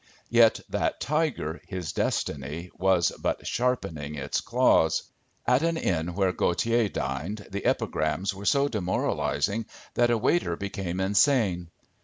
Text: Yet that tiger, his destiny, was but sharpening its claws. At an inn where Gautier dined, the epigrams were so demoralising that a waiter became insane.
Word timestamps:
Yet 0.31 0.61
that 0.67 0.99
tiger, 0.99 1.61
his 1.67 1.93
destiny, 1.93 2.71
was 2.75 3.11
but 3.19 3.45
sharpening 3.45 4.15
its 4.15 4.41
claws. 4.41 5.03
At 5.45 5.61
an 5.61 5.77
inn 5.77 6.15
where 6.15 6.31
Gautier 6.31 6.89
dined, 6.89 7.45
the 7.51 7.65
epigrams 7.67 8.33
were 8.33 8.45
so 8.45 8.67
demoralising 8.67 9.67
that 9.93 10.09
a 10.09 10.17
waiter 10.17 10.55
became 10.57 10.99
insane. 10.99 11.69